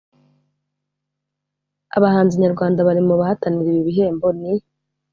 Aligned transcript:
Abahanzi 1.97 2.41
nyarwanda 2.43 2.85
bari 2.87 3.01
mu 3.07 3.15
bahatanira 3.19 3.67
ibi 3.71 3.87
bihembo 3.87 4.27
ni 4.39 4.53